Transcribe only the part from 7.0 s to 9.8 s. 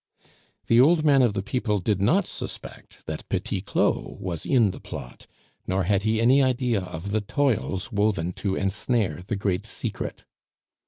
the toils woven to ensnare the great